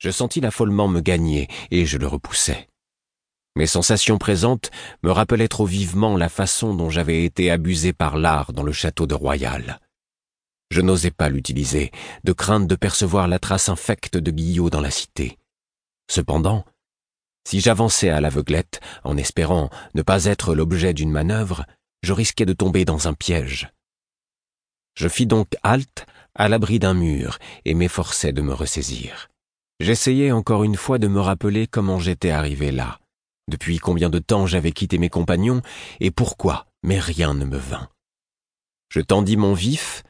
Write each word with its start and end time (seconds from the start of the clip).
Je 0.00 0.10
sentis 0.10 0.40
l'affolement 0.40 0.88
me 0.88 1.00
gagner 1.00 1.46
et 1.70 1.84
je 1.84 1.98
le 1.98 2.06
repoussai. 2.06 2.68
Mes 3.54 3.66
sensations 3.66 4.16
présentes 4.16 4.70
me 5.02 5.12
rappelaient 5.12 5.46
trop 5.46 5.66
vivement 5.66 6.16
la 6.16 6.30
façon 6.30 6.74
dont 6.74 6.88
j'avais 6.88 7.24
été 7.24 7.50
abusé 7.50 7.92
par 7.92 8.16
l'art 8.16 8.54
dans 8.54 8.62
le 8.62 8.72
château 8.72 9.06
de 9.06 9.14
Royal. 9.14 9.78
Je 10.70 10.80
n'osais 10.80 11.10
pas 11.10 11.28
l'utiliser, 11.28 11.90
de 12.24 12.32
crainte 12.32 12.66
de 12.66 12.76
percevoir 12.76 13.28
la 13.28 13.38
trace 13.38 13.68
infecte 13.68 14.16
de 14.16 14.30
Guillot 14.30 14.70
dans 14.70 14.80
la 14.80 14.90
cité. 14.90 15.36
Cependant, 16.10 16.64
si 17.46 17.60
j'avançais 17.60 18.08
à 18.08 18.22
l'aveuglette, 18.22 18.80
en 19.04 19.18
espérant 19.18 19.68
ne 19.94 20.02
pas 20.02 20.24
être 20.24 20.54
l'objet 20.54 20.94
d'une 20.94 21.10
manœuvre, 21.10 21.66
je 22.02 22.14
risquais 22.14 22.46
de 22.46 22.54
tomber 22.54 22.86
dans 22.86 23.06
un 23.06 23.14
piège. 23.14 23.70
Je 24.94 25.08
fis 25.08 25.26
donc 25.26 25.48
halte 25.62 26.06
à 26.34 26.48
l'abri 26.48 26.78
d'un 26.78 26.94
mur 26.94 27.38
et 27.66 27.74
m'efforçai 27.74 28.32
de 28.32 28.40
me 28.40 28.54
ressaisir. 28.54 29.28
J'essayais 29.80 30.30
encore 30.30 30.62
une 30.62 30.76
fois 30.76 30.98
de 30.98 31.08
me 31.08 31.20
rappeler 31.20 31.66
comment 31.66 31.98
j'étais 31.98 32.28
arrivé 32.28 32.70
là, 32.70 33.00
depuis 33.48 33.78
combien 33.78 34.10
de 34.10 34.18
temps 34.18 34.46
j'avais 34.46 34.72
quitté 34.72 34.98
mes 34.98 35.08
compagnons 35.08 35.62
et 36.00 36.10
pourquoi, 36.10 36.66
mais 36.82 36.98
rien 36.98 37.32
ne 37.32 37.46
me 37.46 37.56
vint. 37.56 37.88
Je 38.90 39.00
tendis 39.00 39.38
mon 39.38 39.54
vif, 39.54 40.02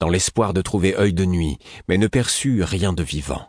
dans 0.00 0.08
l'espoir 0.08 0.54
de 0.54 0.62
trouver 0.62 0.96
œil 0.96 1.12
de 1.12 1.26
nuit, 1.26 1.58
mais 1.86 1.98
ne 1.98 2.06
perçus 2.06 2.62
rien 2.62 2.94
de 2.94 3.02
vivant. 3.02 3.46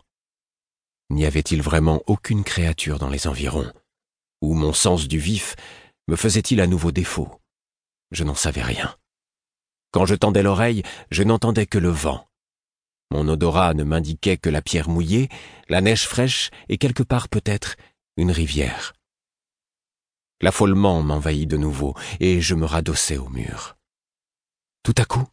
N'y 1.10 1.26
avait-il 1.26 1.62
vraiment 1.62 2.02
aucune 2.06 2.44
créature 2.44 3.00
dans 3.00 3.10
les 3.10 3.28
environs 3.28 3.72
Ou 4.42 4.54
mon 4.54 4.74
sens 4.74 5.08
du 5.08 5.20
vif 5.20 5.56
me 6.10 6.18
faisait-il 6.18 6.60
à 6.60 6.68
nouveau 6.68 6.92
défaut? 6.92 7.30
Je 8.12 8.26
n'en 8.26 8.36
savais 8.36 8.62
rien. 8.62 8.94
Quand 9.92 10.06
je 10.06 10.16
tendais 10.16 10.44
l'oreille, 10.44 10.84
je 11.12 11.24
n'entendais 11.24 11.66
que 11.66 11.78
le 11.78 11.90
vent. 11.90 12.28
Mon 13.12 13.28
odorat 13.28 13.74
ne 13.74 13.84
m'indiquait 13.84 14.38
que 14.38 14.50
la 14.50 14.62
pierre 14.62 14.90
mouillée, 14.90 15.28
la 15.68 15.82
neige 15.82 16.08
fraîche 16.08 16.50
et 16.70 16.78
quelque 16.78 17.04
part 17.04 17.28
peut-être 17.28 17.76
une 18.16 18.32
rivière. 18.32 18.94
L'affolement 20.42 21.04
m'envahit 21.04 21.48
de 21.48 21.58
nouveau 21.58 21.94
et 22.22 22.40
je 22.40 22.56
me 22.56 22.66
radossai 22.66 23.18
au 23.18 23.28
mur. 23.28 23.76
Tout 24.84 24.96
à 24.98 25.04
coup, 25.04 25.28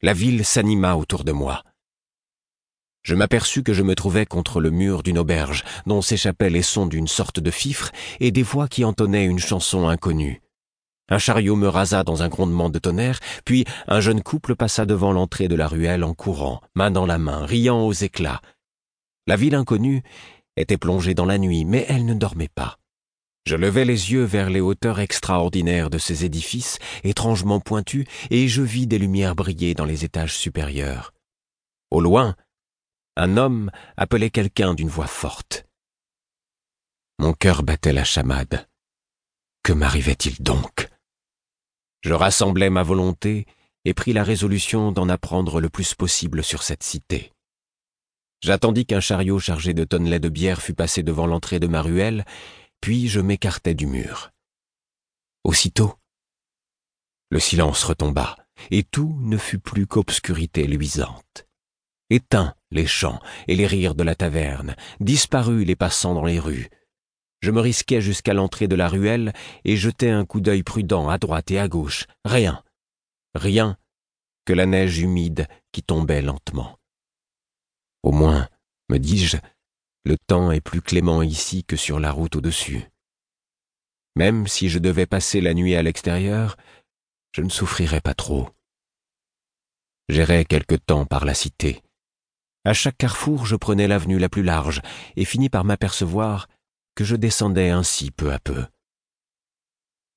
la 0.00 0.14
ville 0.14 0.44
s'anima 0.44 0.96
autour 0.96 1.22
de 1.22 1.32
moi. 1.32 1.62
Je 3.02 3.14
m'aperçus 3.14 3.62
que 3.62 3.74
je 3.74 3.82
me 3.82 3.94
trouvais 3.94 4.26
contre 4.26 4.60
le 4.60 4.70
mur 4.70 5.02
d'une 5.02 5.18
auberge 5.18 5.64
dont 5.86 6.00
s'échappaient 6.00 6.50
les 6.50 6.62
sons 6.62 6.86
d'une 6.86 7.08
sorte 7.08 7.40
de 7.40 7.50
fifre 7.50 7.90
et 8.20 8.30
des 8.30 8.42
voix 8.42 8.68
qui 8.68 8.84
entonnaient 8.84 9.26
une 9.26 9.38
chanson 9.38 9.86
inconnue. 9.86 10.40
Un 11.08 11.18
chariot 11.18 11.56
me 11.56 11.68
rasa 11.68 12.04
dans 12.04 12.22
un 12.22 12.28
grondement 12.28 12.70
de 12.70 12.78
tonnerre, 12.78 13.20
puis 13.44 13.64
un 13.86 14.00
jeune 14.00 14.22
couple 14.22 14.56
passa 14.56 14.86
devant 14.86 15.12
l'entrée 15.12 15.48
de 15.48 15.54
la 15.54 15.68
ruelle 15.68 16.04
en 16.04 16.14
courant, 16.14 16.60
main 16.74 16.90
dans 16.90 17.06
la 17.06 17.18
main, 17.18 17.44
riant 17.44 17.82
aux 17.82 17.92
éclats. 17.92 18.40
La 19.26 19.36
ville 19.36 19.54
inconnue 19.54 20.02
était 20.56 20.78
plongée 20.78 21.14
dans 21.14 21.26
la 21.26 21.38
nuit, 21.38 21.64
mais 21.64 21.84
elle 21.88 22.04
ne 22.04 22.14
dormait 22.14 22.48
pas. 22.48 22.78
Je 23.44 23.56
levai 23.56 23.84
les 23.84 24.12
yeux 24.12 24.22
vers 24.22 24.50
les 24.50 24.60
hauteurs 24.60 25.00
extraordinaires 25.00 25.90
de 25.90 25.98
ces 25.98 26.24
édifices, 26.24 26.78
étrangement 27.02 27.58
pointus, 27.58 28.06
et 28.30 28.46
je 28.46 28.62
vis 28.62 28.86
des 28.86 28.98
lumières 28.98 29.34
briller 29.34 29.74
dans 29.74 29.84
les 29.84 30.04
étages 30.04 30.36
supérieurs. 30.36 31.12
Au 31.90 32.00
loin, 32.00 32.36
un 33.16 33.36
homme 33.36 33.70
appelait 33.96 34.30
quelqu'un 34.30 34.74
d'une 34.74 34.88
voix 34.88 35.08
forte. 35.08 35.66
Mon 37.18 37.32
cœur 37.32 37.62
battait 37.62 37.92
la 37.92 38.04
chamade. 38.04 38.68
Que 39.62 39.72
m'arrivait-il 39.72 40.42
donc? 40.42 40.88
Je 42.02 42.12
rassemblai 42.12 42.70
ma 42.70 42.82
volonté 42.82 43.46
et 43.84 43.94
pris 43.94 44.12
la 44.12 44.24
résolution 44.24 44.92
d'en 44.92 45.08
apprendre 45.08 45.60
le 45.60 45.68
plus 45.68 45.94
possible 45.94 46.44
sur 46.44 46.62
cette 46.62 46.82
cité. 46.82 47.32
J'attendis 48.42 48.86
qu'un 48.86 49.00
chariot 49.00 49.38
chargé 49.38 49.72
de 49.72 49.84
tonnelets 49.84 50.20
de 50.20 50.28
bière 50.28 50.60
fût 50.60 50.74
passé 50.74 51.02
devant 51.02 51.26
l'entrée 51.26 51.60
de 51.60 51.68
ma 51.68 51.80
ruelle, 51.80 52.24
puis 52.80 53.08
je 53.08 53.20
m'écartai 53.20 53.74
du 53.74 53.86
mur. 53.86 54.30
Aussitôt, 55.44 55.94
le 57.30 57.38
silence 57.38 57.84
retomba, 57.84 58.36
et 58.70 58.82
tout 58.82 59.16
ne 59.20 59.36
fut 59.36 59.58
plus 59.58 59.86
qu'obscurité 59.86 60.66
luisante. 60.66 61.46
Éteints 62.10 62.54
les 62.70 62.86
chants 62.86 63.20
et 63.48 63.54
les 63.54 63.66
rires 63.66 63.94
de 63.94 64.02
la 64.02 64.14
taverne, 64.14 64.76
disparus 65.00 65.66
les 65.66 65.76
passants 65.76 66.14
dans 66.14 66.24
les 66.24 66.40
rues, 66.40 66.68
je 67.42 67.50
me 67.50 67.60
risquai 67.60 68.00
jusqu'à 68.00 68.34
l'entrée 68.34 68.68
de 68.68 68.76
la 68.76 68.88
ruelle 68.88 69.32
et 69.64 69.76
jetai 69.76 70.10
un 70.10 70.24
coup 70.24 70.40
d'œil 70.40 70.62
prudent 70.62 71.08
à 71.08 71.18
droite 71.18 71.50
et 71.50 71.58
à 71.58 71.68
gauche. 71.68 72.06
Rien. 72.24 72.62
Rien 73.34 73.76
que 74.44 74.52
la 74.52 74.66
neige 74.66 74.98
humide 74.98 75.48
qui 75.72 75.82
tombait 75.82 76.22
lentement. 76.22 76.78
Au 78.02 78.12
moins, 78.12 78.48
me 78.88 78.98
dis-je, 78.98 79.36
le 80.04 80.16
temps 80.18 80.50
est 80.50 80.60
plus 80.60 80.82
clément 80.82 81.22
ici 81.22 81.64
que 81.64 81.76
sur 81.76 82.00
la 82.00 82.10
route 82.10 82.36
au-dessus. 82.36 82.88
Même 84.16 84.46
si 84.46 84.68
je 84.68 84.78
devais 84.78 85.06
passer 85.06 85.40
la 85.40 85.54
nuit 85.54 85.74
à 85.74 85.82
l'extérieur, 85.82 86.56
je 87.32 87.42
ne 87.42 87.48
souffrirais 87.48 88.00
pas 88.00 88.14
trop. 88.14 88.50
J'irai 90.08 90.44
quelque 90.44 90.74
temps 90.74 91.06
par 91.06 91.24
la 91.24 91.34
cité. 91.34 91.82
À 92.64 92.74
chaque 92.74 92.98
carrefour, 92.98 93.46
je 93.46 93.56
prenais 93.56 93.88
l'avenue 93.88 94.18
la 94.18 94.28
plus 94.28 94.42
large 94.42 94.82
et 95.16 95.24
finis 95.24 95.48
par 95.48 95.64
m'apercevoir 95.64 96.48
que 96.94 97.04
je 97.04 97.16
descendais 97.16 97.70
ainsi 97.70 98.10
peu 98.10 98.32
à 98.32 98.38
peu. 98.38 98.66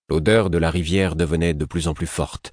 L'odeur 0.09 0.50
de 0.50 0.58
la 0.58 0.69
rivière 0.69 1.16
devenait 1.16 1.53
de 1.53 1.66
plus 1.66 1.88
en 1.88 1.94
plus 1.94 2.08
forte. 2.08 2.52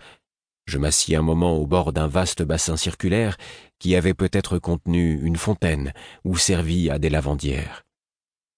Je 0.66 0.78
m'assis 0.78 1.14
un 1.16 1.22
moment 1.22 1.56
au 1.56 1.66
bord 1.66 1.92
d'un 1.92 2.06
vaste 2.06 2.42
bassin 2.42 2.76
circulaire 2.76 3.36
qui 3.78 3.96
avait 3.96 4.14
peut-être 4.14 4.58
contenu 4.58 5.20
une 5.22 5.36
fontaine 5.36 5.92
ou 6.24 6.36
servi 6.36 6.88
à 6.88 6.98
des 6.98 7.10
lavandières. 7.10 7.82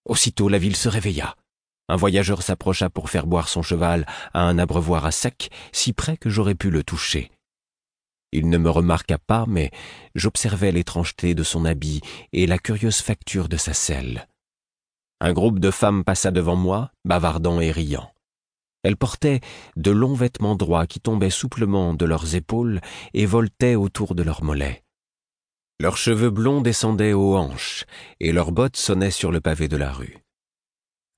Aussitôt 0.04 0.48
la 0.48 0.58
ville 0.58 0.76
se 0.76 0.88
réveilla. 0.88 1.34
Un 1.88 1.96
voyageur 1.96 2.42
s'approcha 2.42 2.88
pour 2.88 3.10
faire 3.10 3.26
boire 3.26 3.48
son 3.48 3.62
cheval 3.62 4.06
à 4.32 4.42
un 4.42 4.58
abreuvoir 4.58 5.04
à 5.04 5.10
sec, 5.10 5.50
si 5.72 5.92
près 5.92 6.16
que 6.16 6.30
j'aurais 6.30 6.54
pu 6.54 6.70
le 6.70 6.82
toucher. 6.82 7.30
Il 8.32 8.48
ne 8.48 8.58
me 8.58 8.70
remarqua 8.70 9.18
pas, 9.18 9.44
mais 9.46 9.70
j'observais 10.14 10.72
l'étrangeté 10.72 11.34
de 11.34 11.42
son 11.42 11.64
habit 11.64 12.00
et 12.32 12.46
la 12.46 12.58
curieuse 12.58 13.00
facture 13.00 13.48
de 13.48 13.56
sa 13.56 13.74
selle. 13.74 14.26
Un 15.26 15.32
groupe 15.32 15.58
de 15.58 15.70
femmes 15.70 16.04
passa 16.04 16.30
devant 16.30 16.54
moi, 16.54 16.90
bavardant 17.06 17.58
et 17.58 17.70
riant. 17.70 18.12
Elles 18.82 18.98
portaient 18.98 19.40
de 19.74 19.90
longs 19.90 20.12
vêtements 20.12 20.54
droits 20.54 20.86
qui 20.86 21.00
tombaient 21.00 21.30
souplement 21.30 21.94
de 21.94 22.04
leurs 22.04 22.34
épaules 22.34 22.82
et 23.14 23.24
voletaient 23.24 23.74
autour 23.74 24.14
de 24.14 24.22
leurs 24.22 24.44
mollets. 24.44 24.84
Leurs 25.80 25.96
cheveux 25.96 26.28
blonds 26.28 26.60
descendaient 26.60 27.14
aux 27.14 27.38
hanches, 27.38 27.86
et 28.20 28.32
leurs 28.32 28.52
bottes 28.52 28.76
sonnaient 28.76 29.10
sur 29.10 29.32
le 29.32 29.40
pavé 29.40 29.66
de 29.66 29.78
la 29.78 29.90
rue. 29.90 30.18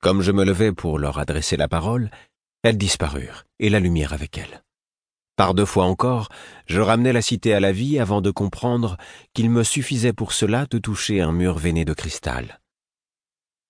Comme 0.00 0.22
je 0.22 0.30
me 0.30 0.44
levais 0.44 0.70
pour 0.70 1.00
leur 1.00 1.18
adresser 1.18 1.56
la 1.56 1.66
parole, 1.66 2.12
elles 2.62 2.78
disparurent, 2.78 3.42
et 3.58 3.70
la 3.70 3.80
lumière 3.80 4.12
avec 4.12 4.38
elles. 4.38 4.62
Par 5.34 5.52
deux 5.52 5.66
fois 5.66 5.86
encore, 5.86 6.28
je 6.66 6.80
ramenai 6.80 7.12
la 7.12 7.22
cité 7.22 7.54
à 7.54 7.58
la 7.58 7.72
vie 7.72 7.98
avant 7.98 8.20
de 8.20 8.30
comprendre 8.30 8.98
qu'il 9.34 9.50
me 9.50 9.64
suffisait 9.64 10.12
pour 10.12 10.30
cela 10.30 10.66
de 10.66 10.78
toucher 10.78 11.20
un 11.20 11.32
mur 11.32 11.58
veiné 11.58 11.84
de 11.84 11.92
cristal. 11.92 12.60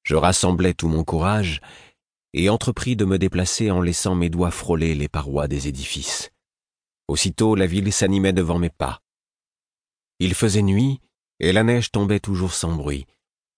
Je 0.06 0.14
rassemblai 0.14 0.72
tout 0.72 0.86
mon 0.86 1.02
courage 1.02 1.60
et 2.32 2.48
entrepris 2.48 2.94
de 2.94 3.04
me 3.04 3.18
déplacer 3.18 3.72
en 3.72 3.80
laissant 3.80 4.14
mes 4.14 4.30
doigts 4.30 4.52
frôler 4.52 4.94
les 4.94 5.08
parois 5.08 5.48
des 5.48 5.66
édifices. 5.66 6.30
Aussitôt 7.08 7.56
la 7.56 7.66
ville 7.66 7.92
s'animait 7.92 8.32
devant 8.32 8.60
mes 8.60 8.70
pas. 8.70 9.00
Il 10.20 10.34
faisait 10.34 10.62
nuit, 10.62 11.00
et 11.40 11.50
la 11.50 11.64
neige 11.64 11.90
tombait 11.90 12.20
toujours 12.20 12.52
sans 12.52 12.72
bruit, 12.76 13.06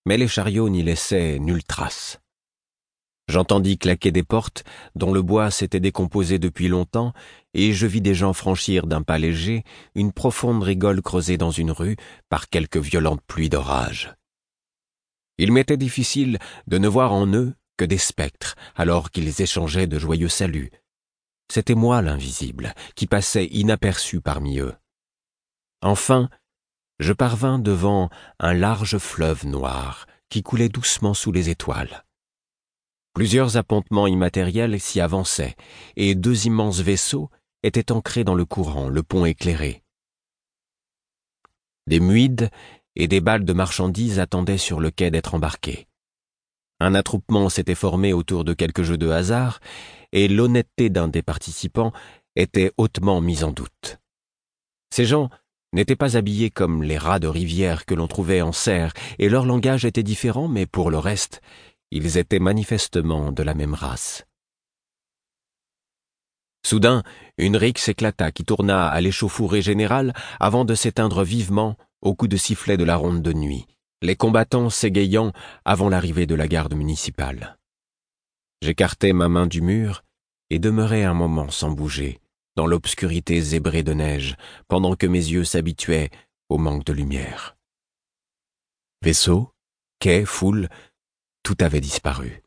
mais 0.07 0.17
les 0.17 0.27
chariots 0.27 0.71
n'y 0.71 0.83
laissaient 0.83 1.39
nulle 1.39 1.65
trace. 1.65 2.19
J'entendis 3.29 3.77
claquer 3.77 4.11
des 4.11 4.23
portes 4.23 4.65
dont 4.95 5.13
le 5.13 5.21
bois 5.21 5.51
s'était 5.51 5.81
décomposé 5.81 6.39
depuis 6.39 6.69
longtemps, 6.69 7.13
et 7.53 7.75
je 7.75 7.87
vis 7.87 8.01
des 8.01 8.15
gens 8.15 8.33
franchir 8.33 8.87
d'un 8.87 9.03
pas 9.03 9.19
léger 9.19 9.65
une 9.95 10.13
profonde 10.13 10.63
rigole 10.63 11.03
creusée 11.03 11.37
dans 11.37 11.51
une 11.51 11.73
rue 11.73 11.99
par 12.31 12.49
quelque 12.49 12.79
violente 12.79 13.21
pluie 13.27 13.51
d'orage. 13.51 14.18
Il 15.39 15.53
m'était 15.53 15.77
difficile 15.77 16.39
de 16.67 16.79
ne 16.79 16.89
voir 16.89 17.13
en 17.13 17.27
eux 17.29 17.55
que 17.77 17.85
des 17.85 17.99
spectres, 17.99 18.57
alors 18.75 19.11
qu'ils 19.11 19.41
échangeaient 19.41 19.87
de 19.87 19.99
joyeux 19.99 20.29
saluts. 20.29 20.71
C'était 21.51 21.77
moi 21.77 22.03
l'invisible, 22.03 22.75
qui 22.97 23.07
passais 23.07 23.47
inaperçu 23.47 24.21
parmi 24.21 24.59
eux. 24.59 24.75
Enfin, 25.81 26.29
je 26.99 27.13
parvins 27.13 27.61
devant 27.61 28.11
un 28.41 28.53
large 28.53 28.99
fleuve 28.99 29.47
noir 29.47 30.07
qui 30.29 30.43
coulait 30.43 30.69
doucement 30.69 31.15
sous 31.15 31.33
les 31.33 31.49
étoiles. 31.49 32.05
Plusieurs 33.15 33.57
appontements 33.57 34.07
immatériels 34.07 34.79
s'y 34.81 35.01
avançaient, 35.01 35.57
et 35.97 36.15
deux 36.15 36.47
immenses 36.47 36.81
vaisseaux 36.81 37.31
étaient 37.63 37.93
ancrés 37.93 38.25
dans 38.25 38.35
le 38.35 38.45
courant, 38.45 38.89
le 38.89 39.03
pont 39.03 39.25
éclairé. 39.25 39.83
Des 41.87 42.01
muides 42.01 42.51
et 42.99 43.09
des 43.09 43.21
balles 43.21 43.45
de 43.45 43.53
marchandises 43.55 44.19
attendaient 44.19 44.59
sur 44.59 44.81
le 44.81 44.91
quai 44.91 45.11
d'être 45.11 45.35
embarquées. 45.35 45.87
Un 46.81 46.95
attroupement 46.95 47.49
s'était 47.49 47.75
formé 47.75 48.13
autour 48.13 48.45
de 48.45 48.53
quelques 48.53 48.83
jeux 48.83 48.99
de 48.99 49.09
hasard, 49.09 49.61
et 50.13 50.29
l'honnêteté 50.29 50.91
d'un 50.91 51.09
des 51.09 51.23
participants 51.23 51.93
était 52.37 52.73
hautement 52.77 53.21
mise 53.21 53.45
en 53.45 53.53
doute. 53.53 53.99
Ces 54.91 55.05
gens 55.05 55.31
n'étaient 55.73 55.97
pas 55.97 56.17
habillés 56.17 56.51
comme 56.51 56.83
les 56.83 56.99
rats 56.99 57.19
de 57.19 57.29
rivière 57.29 57.85
que 57.87 57.95
l'on 57.95 58.09
trouvait 58.09 58.43
en 58.43 58.53
serre, 58.53 58.93
et 59.19 59.29
leur 59.29 59.47
langage 59.47 59.85
était 59.85 60.03
différent, 60.03 60.49
mais 60.49 60.67
pour 60.67 60.91
le 60.91 60.99
reste, 60.99 61.41
ils 61.91 62.19
étaient 62.19 62.39
manifestement 62.39 63.33
de 63.33 63.43
la 63.43 63.55
même 63.55 63.75
race. 63.75 64.25
Soudain, 66.65 67.03
une 67.39 67.57
rixe 67.57 67.89
éclata 67.89 68.31
qui 68.31 68.45
tourna 68.45 68.89
à 68.89 69.01
l'échauffourée 69.01 69.63
générale 69.63 70.13
avant 70.41 70.65
de 70.65 70.75
s'éteindre 70.75 71.23
vivement 71.23 71.77
au 72.03 72.15
coup 72.15 72.29
de 72.29 72.37
sifflet 72.37 72.77
de 72.77 72.85
la 72.85 72.97
ronde 72.97 73.23
de 73.23 73.33
nuit, 73.33 73.67
les 74.03 74.17
combattants 74.17 74.71
s'égayant 74.71 75.33
avant 75.65 75.89
l'arrivée 75.89 76.27
de 76.27 76.35
la 76.35 76.49
garde 76.49 76.75
municipale. 76.75 77.59
J'écartai 78.63 79.13
ma 79.13 79.29
main 79.29 79.47
du 79.47 79.61
mur 79.61 80.03
et 80.51 80.59
demeurai 80.59 81.05
un 81.05 81.15
moment 81.15 81.51
sans 81.51 81.71
bouger, 81.71 82.21
dans 82.57 82.67
l'obscurité 82.67 83.41
zébrée 83.41 83.83
de 83.83 83.93
neige, 83.93 84.37
pendant 84.67 84.97
que 84.97 85.07
mes 85.07 85.19
yeux 85.19 85.45
s'habituaient 85.45 86.11
au 86.49 86.59
manque 86.59 86.85
de 86.85 86.93
lumière. 86.93 87.57
Vaisseau, 89.03 89.53
quai, 90.01 90.25
foule, 90.25 90.69
tout 91.43 91.57
avait 91.61 91.81
disparu. 91.81 92.43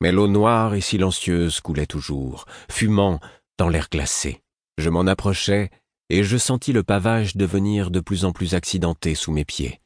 Mais 0.00 0.12
l'eau 0.12 0.28
noire 0.28 0.74
et 0.74 0.80
silencieuse 0.80 1.60
coulait 1.60 1.86
toujours, 1.86 2.44
fumant 2.70 3.20
dans 3.58 3.68
l'air 3.68 3.88
glacé. 3.90 4.42
Je 4.76 4.90
m'en 4.90 5.06
approchai 5.06 5.70
et 6.10 6.24
je 6.24 6.36
sentis 6.36 6.72
le 6.72 6.82
pavage 6.82 7.36
devenir 7.36 7.90
de 7.90 8.00
plus 8.00 8.24
en 8.24 8.32
plus 8.32 8.54
accidenté 8.54 9.14
sous 9.14 9.32
mes 9.32 9.44
pieds. 9.44 9.80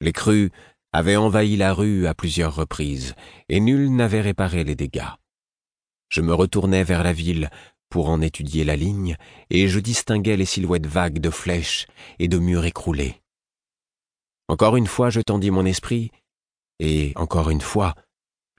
Les 0.00 0.12
crues 0.12 0.50
avaient 0.92 1.16
envahi 1.16 1.56
la 1.56 1.72
rue 1.72 2.06
à 2.06 2.14
plusieurs 2.14 2.54
reprises, 2.54 3.14
et 3.48 3.60
nul 3.60 3.94
n'avait 3.94 4.20
réparé 4.20 4.64
les 4.64 4.74
dégâts. 4.74 5.10
Je 6.08 6.20
me 6.20 6.34
retournai 6.34 6.84
vers 6.84 7.02
la 7.02 7.12
ville 7.12 7.50
pour 7.88 8.08
en 8.08 8.20
étudier 8.20 8.64
la 8.64 8.76
ligne, 8.76 9.16
et 9.50 9.68
je 9.68 9.78
distinguais 9.78 10.36
les 10.36 10.44
silhouettes 10.44 10.86
vagues 10.86 11.18
de 11.18 11.30
flèches 11.30 11.86
et 12.18 12.28
de 12.28 12.38
murs 12.38 12.64
écroulés. 12.64 13.22
Encore 14.48 14.76
une 14.76 14.86
fois 14.86 15.08
je 15.08 15.20
tendis 15.20 15.50
mon 15.50 15.64
esprit, 15.64 16.10
et 16.78 17.12
encore 17.16 17.50
une 17.50 17.60
fois 17.60 17.94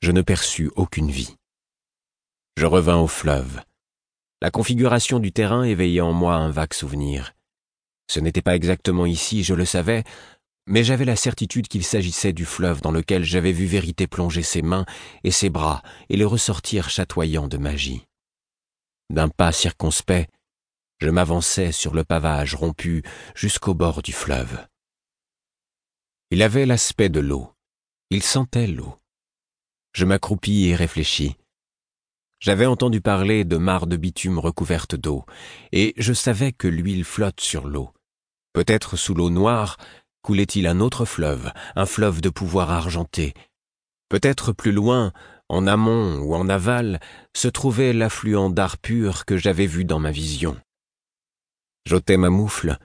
je 0.01 0.11
ne 0.11 0.21
perçus 0.21 0.71
aucune 0.75 1.11
vie. 1.11 1.35
Je 2.57 2.65
revins 2.65 2.99
au 2.99 3.07
fleuve. 3.07 3.61
La 4.43 4.51
configuration 4.51 5.19
du 5.19 5.31
terrain 5.31 5.63
éveillait 5.63 6.01
en 6.01 6.11
moi 6.11 6.35
un 6.35 6.51
vague 6.51 6.73
souvenir. 6.73 7.33
Ce 8.11 8.19
n'était 8.19 8.41
pas 8.41 8.57
exactement 8.57 9.05
ici, 9.05 9.41
je 9.41 9.53
le 9.53 9.63
savais, 9.63 10.03
mais 10.67 10.83
j'avais 10.83 11.05
la 11.05 11.15
certitude 11.15 11.69
qu'il 11.69 11.85
s'agissait 11.85 12.33
du 12.33 12.43
fleuve 12.43 12.81
dans 12.81 12.91
lequel 12.91 13.23
j'avais 13.23 13.53
vu 13.53 13.65
Vérité 13.65 14.05
plonger 14.05 14.43
ses 14.43 14.61
mains 14.61 14.85
et 15.23 15.31
ses 15.31 15.49
bras 15.49 15.81
et 16.09 16.17
les 16.17 16.25
ressortir 16.25 16.89
chatoyant 16.89 17.47
de 17.47 17.55
magie. 17.55 18.05
D'un 19.09 19.29
pas 19.29 19.53
circonspect, 19.53 20.29
je 20.99 21.09
m'avançai 21.09 21.71
sur 21.71 21.93
le 21.93 22.03
pavage 22.03 22.53
rompu 22.53 23.01
jusqu'au 23.35 23.73
bord 23.73 24.01
du 24.01 24.11
fleuve. 24.11 24.67
Il 26.31 26.43
avait 26.43 26.65
l'aspect 26.65 27.07
de 27.07 27.21
l'eau. 27.21 27.53
Il 28.09 28.21
sentait 28.21 28.67
l'eau. 28.67 28.99
Je 29.93 30.03
m'accroupis 30.03 30.65
et 30.65 30.75
réfléchis. 30.75 31.37
J'avais 32.43 32.65
entendu 32.65 32.99
parler 32.99 33.45
de 33.45 33.55
mares 33.55 33.87
de 33.87 33.95
bitume 33.95 34.37
recouvertes 34.37 34.95
d'eau, 34.95 35.23
et 35.71 35.93
je 35.95 36.11
savais 36.11 36.51
que 36.51 36.67
l'huile 36.67 37.05
flotte 37.05 37.39
sur 37.39 37.65
l'eau. 37.65 37.93
Peut-être 38.51 38.97
sous 38.97 39.13
l'eau 39.13 39.29
noire 39.29 39.77
coulait-il 40.23 40.67
un 40.67 40.81
autre 40.81 41.05
fleuve, 41.05 41.53
un 41.77 41.85
fleuve 41.85 42.19
de 42.19 42.27
pouvoir 42.27 42.69
argenté. 42.69 43.33
Peut-être 44.09 44.51
plus 44.51 44.73
loin, 44.73 45.13
en 45.47 45.67
amont 45.67 46.19
ou 46.19 46.35
en 46.35 46.49
aval, 46.49 46.99
se 47.33 47.47
trouvait 47.47 47.93
l'affluent 47.93 48.49
d'art 48.49 48.77
pur 48.77 49.23
que 49.23 49.37
j'avais 49.37 49.65
vu 49.65 49.85
dans 49.85 49.99
ma 49.99 50.11
vision. 50.11 50.59
J'ôtais 51.85 52.17
ma 52.17 52.29
moufle 52.29 52.77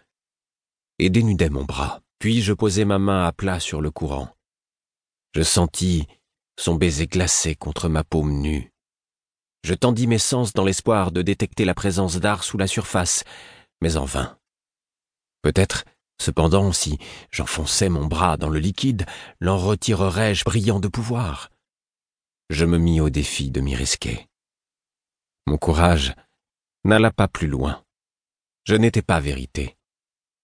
et 1.00 1.10
dénudai 1.10 1.50
mon 1.50 1.64
bras, 1.64 2.00
puis 2.20 2.42
je 2.42 2.52
posai 2.52 2.84
ma 2.84 3.00
main 3.00 3.26
à 3.26 3.32
plat 3.32 3.58
sur 3.58 3.80
le 3.80 3.90
courant. 3.90 4.28
Je 5.34 5.42
sentis 5.42 6.06
son 6.56 6.76
baiser 6.76 7.08
glacé 7.08 7.56
contre 7.56 7.88
ma 7.88 8.04
paume 8.04 8.40
nue. 8.40 8.70
Je 9.68 9.74
tendis 9.74 10.06
mes 10.06 10.16
sens 10.16 10.54
dans 10.54 10.64
l'espoir 10.64 11.12
de 11.12 11.20
détecter 11.20 11.66
la 11.66 11.74
présence 11.74 12.16
d'art 12.16 12.42
sous 12.42 12.56
la 12.56 12.66
surface, 12.66 13.24
mais 13.82 13.98
en 13.98 14.06
vain. 14.06 14.38
Peut-être 15.42 15.84
Cependant, 16.18 16.72
si 16.72 16.98
j'enfonçais 17.30 17.90
mon 17.90 18.06
bras 18.06 18.38
dans 18.38 18.48
le 18.48 18.58
liquide, 18.60 19.04
l'en 19.40 19.58
retirerais-je 19.58 20.44
brillant 20.44 20.80
de 20.80 20.88
pouvoir? 20.88 21.50
Je 22.48 22.64
me 22.64 22.78
mis 22.78 22.98
au 22.98 23.10
défi 23.10 23.50
de 23.50 23.60
m'y 23.60 23.76
risquer. 23.76 24.26
Mon 25.46 25.58
courage 25.58 26.14
n'alla 26.84 27.10
pas 27.10 27.28
plus 27.28 27.46
loin. 27.46 27.84
Je 28.64 28.74
n'étais 28.74 29.02
pas 29.02 29.20
vérité. 29.20 29.76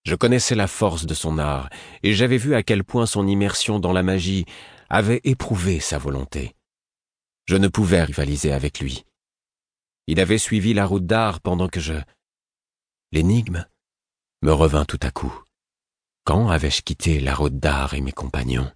Je 0.04 0.14
connaissais 0.14 0.54
la 0.54 0.66
force 0.66 1.06
de 1.06 1.14
son 1.14 1.38
art, 1.38 1.70
et 2.02 2.12
j'avais 2.12 2.36
vu 2.36 2.54
à 2.54 2.62
quel 2.62 2.84
point 2.84 3.06
son 3.06 3.26
immersion 3.26 3.80
dans 3.80 3.94
la 3.94 4.02
magie 4.02 4.44
avait 4.90 5.22
éprouvé 5.24 5.80
sa 5.80 5.96
volonté. 5.96 6.54
Je 7.46 7.56
ne 7.56 7.68
pouvais 7.68 8.02
rivaliser 8.04 8.52
avec 8.52 8.80
lui. 8.80 9.02
Il 10.06 10.20
avait 10.20 10.38
suivi 10.38 10.74
la 10.74 10.86
route 10.86 11.06
d'art 11.06 11.40
pendant 11.40 11.68
que 11.68 11.80
je... 11.80 11.94
L'énigme 13.12 13.66
me 14.42 14.52
revint 14.52 14.84
tout 14.84 15.00
à 15.02 15.10
coup. 15.10 15.42
Quand 16.24 16.48
avais-je 16.48 16.82
quitté 16.82 17.20
la 17.20 17.34
route 17.34 17.58
d'art 17.58 17.94
et 17.94 18.00
mes 18.00 18.12
compagnons? 18.12 18.70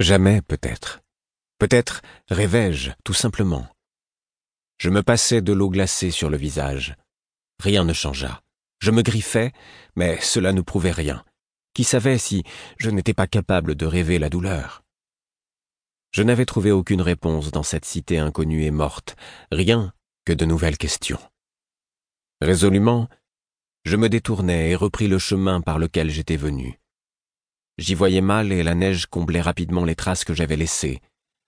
Jamais, 0.00 0.40
peut-être. 0.42 1.00
Peut-être 1.58 2.02
rêvais-je, 2.28 2.92
tout 3.04 3.14
simplement. 3.14 3.68
Je 4.78 4.88
me 4.88 5.02
passais 5.02 5.42
de 5.42 5.52
l'eau 5.52 5.70
glacée 5.70 6.10
sur 6.10 6.30
le 6.30 6.36
visage. 6.36 6.96
Rien 7.60 7.84
ne 7.84 7.92
changea. 7.92 8.42
Je 8.80 8.90
me 8.90 9.02
griffais, 9.02 9.52
mais 9.96 10.20
cela 10.20 10.52
ne 10.52 10.60
prouvait 10.60 10.92
rien. 10.92 11.24
Qui 11.74 11.84
savait 11.84 12.18
si 12.18 12.42
je 12.78 12.90
n'étais 12.90 13.14
pas 13.14 13.26
capable 13.26 13.74
de 13.74 13.86
rêver 13.86 14.18
la 14.18 14.28
douleur? 14.28 14.82
Je 16.10 16.22
n'avais 16.22 16.46
trouvé 16.46 16.72
aucune 16.72 17.00
réponse 17.00 17.50
dans 17.50 17.62
cette 17.62 17.84
cité 17.84 18.18
inconnue 18.18 18.64
et 18.64 18.70
morte, 18.70 19.16
rien 19.50 19.92
que 20.24 20.32
de 20.32 20.44
nouvelles 20.44 20.78
questions. 20.78 21.18
Résolument, 22.40 23.08
je 23.84 23.96
me 23.96 24.08
détournai 24.08 24.70
et 24.70 24.76
repris 24.76 25.08
le 25.08 25.18
chemin 25.18 25.60
par 25.60 25.78
lequel 25.78 26.10
j'étais 26.10 26.36
venu. 26.36 26.78
J'y 27.78 27.94
voyais 27.94 28.20
mal 28.20 28.52
et 28.52 28.62
la 28.62 28.74
neige 28.74 29.06
comblait 29.06 29.40
rapidement 29.40 29.84
les 29.84 29.96
traces 29.96 30.24
que 30.24 30.34
j'avais 30.34 30.56
laissées. 30.56 31.00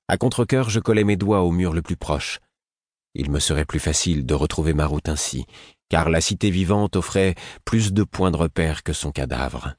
À 0.09 0.17
contre-cœur, 0.17 0.71
je 0.71 0.81
collais 0.81 1.05
mes 1.05 1.17
doigts 1.17 1.43
au 1.43 1.51
mur 1.51 1.73
le 1.73 1.83
plus 1.83 1.97
proche. 1.97 2.41
Il 3.15 3.31
me 3.31 3.39
serait 3.39 3.65
plus 3.65 3.79
facile 3.79 4.27
de 4.27 4.35
retrouver 4.35 4.75
ma 4.75 4.87
route 4.87 5.09
ainsi, 5.09 5.47
car 5.89 6.11
la 6.11 6.21
cité 6.21 6.51
vivante 6.51 6.97
offrait 6.97 7.37
plus 7.65 7.93
de 7.93 8.03
points 8.03 8.33
de 8.33 8.37
repère 8.37 8.83
que 8.83 8.93
son 8.93 9.13
cadavre. 9.13 9.75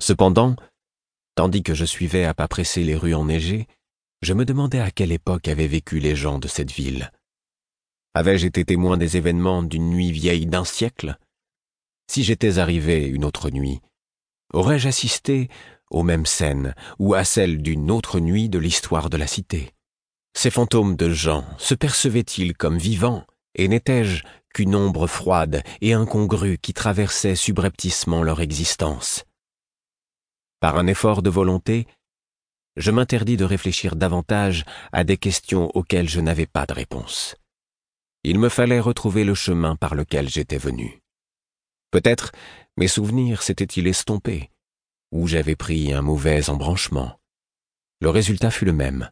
Cependant, 0.00 0.56
tandis 1.34 1.62
que 1.62 1.74
je 1.74 1.84
suivais 1.84 2.24
à 2.24 2.32
pas 2.32 2.48
pressés 2.48 2.84
les 2.84 2.96
rues 2.96 3.14
enneigées, 3.14 3.66
je 4.22 4.32
me 4.32 4.46
demandais 4.46 4.80
à 4.80 4.90
quelle 4.90 5.12
époque 5.12 5.48
avaient 5.48 5.66
vécu 5.66 5.98
les 5.98 6.16
gens 6.16 6.38
de 6.38 6.48
cette 6.48 6.72
ville. 6.72 7.12
Avais-je 8.16 8.46
été 8.46 8.64
témoin 8.64 8.96
des 8.96 9.16
événements 9.16 9.64
d'une 9.64 9.90
nuit 9.90 10.12
vieille 10.12 10.46
d'un 10.46 10.64
siècle? 10.64 11.18
Si 12.08 12.22
j'étais 12.22 12.58
arrivé 12.58 13.06
une 13.06 13.24
autre 13.24 13.50
nuit, 13.50 13.80
aurais-je 14.52 14.86
assisté 14.86 15.48
aux 15.90 16.04
mêmes 16.04 16.24
scènes 16.24 16.76
ou 17.00 17.14
à 17.14 17.24
celles 17.24 17.60
d'une 17.60 17.90
autre 17.90 18.20
nuit 18.20 18.48
de 18.48 18.60
l'histoire 18.60 19.10
de 19.10 19.16
la 19.16 19.26
cité? 19.26 19.72
Ces 20.32 20.52
fantômes 20.52 20.94
de 20.94 21.10
gens 21.10 21.44
se 21.58 21.74
percevaient-ils 21.74 22.56
comme 22.56 22.78
vivants 22.78 23.26
et 23.56 23.66
n'étais-je 23.66 24.22
qu'une 24.52 24.76
ombre 24.76 25.08
froide 25.08 25.64
et 25.80 25.92
incongrue 25.92 26.58
qui 26.58 26.72
traversait 26.72 27.34
subrepticement 27.34 28.22
leur 28.22 28.40
existence? 28.40 29.24
Par 30.60 30.76
un 30.76 30.86
effort 30.86 31.20
de 31.20 31.30
volonté, 31.30 31.88
je 32.76 32.92
m'interdis 32.92 33.36
de 33.36 33.44
réfléchir 33.44 33.96
davantage 33.96 34.64
à 34.92 35.02
des 35.02 35.16
questions 35.16 35.68
auxquelles 35.74 36.08
je 36.08 36.20
n'avais 36.20 36.46
pas 36.46 36.64
de 36.64 36.74
réponse 36.74 37.34
il 38.24 38.38
me 38.38 38.48
fallait 38.48 38.80
retrouver 38.80 39.22
le 39.22 39.34
chemin 39.34 39.76
par 39.76 39.94
lequel 39.94 40.28
j'étais 40.28 40.56
venu. 40.56 41.02
Peut-être 41.90 42.32
mes 42.76 42.88
souvenirs 42.88 43.42
s'étaient-ils 43.42 43.86
estompés, 43.86 44.50
ou 45.12 45.28
j'avais 45.28 45.56
pris 45.56 45.92
un 45.92 46.02
mauvais 46.02 46.48
embranchement. 46.48 47.20
Le 48.00 48.08
résultat 48.08 48.50
fut 48.50 48.64
le 48.64 48.72
même. 48.72 49.10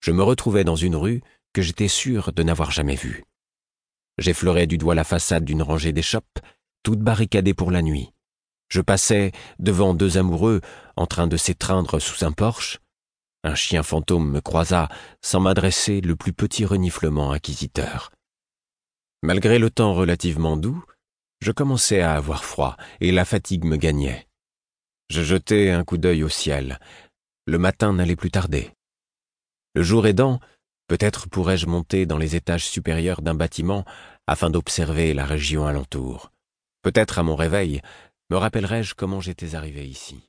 Je 0.00 0.10
me 0.10 0.22
retrouvais 0.22 0.64
dans 0.64 0.76
une 0.76 0.96
rue 0.96 1.22
que 1.52 1.62
j'étais 1.62 1.88
sûr 1.88 2.32
de 2.32 2.42
n'avoir 2.42 2.70
jamais 2.70 2.96
vue. 2.96 3.24
J'effleurais 4.18 4.66
du 4.66 4.76
doigt 4.76 4.96
la 4.96 5.04
façade 5.04 5.44
d'une 5.44 5.62
rangée 5.62 5.92
d'échoppes, 5.92 6.40
toute 6.82 7.00
barricadée 7.00 7.54
pour 7.54 7.70
la 7.70 7.82
nuit. 7.82 8.12
Je 8.68 8.80
passais 8.80 9.32
devant 9.58 9.94
deux 9.94 10.18
amoureux 10.18 10.60
en 10.96 11.06
train 11.06 11.28
de 11.28 11.36
s'étreindre 11.36 12.00
sous 12.00 12.24
un 12.24 12.32
porche. 12.32 12.78
Un 13.44 13.54
chien 13.54 13.82
fantôme 13.82 14.30
me 14.30 14.40
croisa 14.40 14.88
sans 15.22 15.40
m'adresser 15.40 16.00
le 16.00 16.16
plus 16.16 16.32
petit 16.32 16.64
reniflement 16.64 17.32
inquisiteur. 17.32 18.10
Malgré 19.22 19.58
le 19.58 19.70
temps 19.70 19.94
relativement 19.94 20.56
doux, 20.56 20.84
je 21.40 21.50
commençais 21.52 22.00
à 22.00 22.14
avoir 22.14 22.44
froid 22.44 22.76
et 23.00 23.10
la 23.10 23.24
fatigue 23.24 23.64
me 23.64 23.76
gagnait. 23.76 24.28
Je 25.10 25.22
jetai 25.22 25.70
un 25.70 25.84
coup 25.84 25.98
d'œil 25.98 26.22
au 26.22 26.28
ciel. 26.28 26.78
Le 27.46 27.58
matin 27.58 27.92
n'allait 27.92 28.16
plus 28.16 28.30
tarder. 28.30 28.70
Le 29.74 29.82
jour 29.82 30.06
aidant, 30.06 30.38
peut-être 30.86 31.28
pourrais-je 31.28 31.66
monter 31.66 32.06
dans 32.06 32.18
les 32.18 32.36
étages 32.36 32.66
supérieurs 32.68 33.22
d'un 33.22 33.34
bâtiment 33.34 33.84
afin 34.26 34.50
d'observer 34.50 35.14
la 35.14 35.24
région 35.24 35.66
alentour. 35.66 36.30
Peut-être 36.82 37.18
à 37.18 37.22
mon 37.22 37.34
réveil, 37.34 37.80
me 38.30 38.36
rappellerai-je 38.36 38.94
comment 38.94 39.20
j'étais 39.20 39.54
arrivé 39.54 39.88
ici. 39.88 40.27